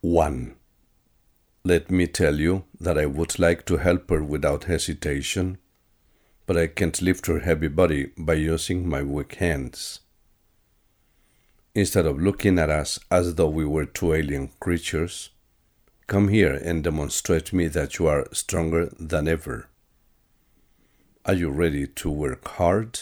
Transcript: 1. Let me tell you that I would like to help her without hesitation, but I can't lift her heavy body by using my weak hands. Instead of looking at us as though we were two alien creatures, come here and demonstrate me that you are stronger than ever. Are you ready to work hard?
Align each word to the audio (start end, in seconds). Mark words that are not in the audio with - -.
1. 0.00 0.54
Let 1.64 1.90
me 1.90 2.06
tell 2.06 2.38
you 2.38 2.62
that 2.78 2.96
I 2.96 3.06
would 3.06 3.36
like 3.40 3.66
to 3.66 3.78
help 3.78 4.10
her 4.10 4.22
without 4.22 4.64
hesitation, 4.64 5.58
but 6.46 6.56
I 6.56 6.68
can't 6.68 7.02
lift 7.02 7.26
her 7.26 7.40
heavy 7.40 7.66
body 7.66 8.12
by 8.16 8.34
using 8.34 8.88
my 8.88 9.02
weak 9.02 9.34
hands. 9.34 9.98
Instead 11.74 12.06
of 12.06 12.22
looking 12.22 12.60
at 12.60 12.70
us 12.70 13.00
as 13.10 13.34
though 13.34 13.48
we 13.48 13.64
were 13.64 13.86
two 13.86 14.14
alien 14.14 14.50
creatures, 14.60 15.30
come 16.06 16.28
here 16.28 16.54
and 16.54 16.84
demonstrate 16.84 17.52
me 17.52 17.66
that 17.66 17.98
you 17.98 18.06
are 18.06 18.28
stronger 18.32 18.92
than 19.00 19.26
ever. 19.26 19.68
Are 21.24 21.34
you 21.34 21.50
ready 21.50 21.88
to 21.88 22.08
work 22.08 22.46
hard? 22.46 23.00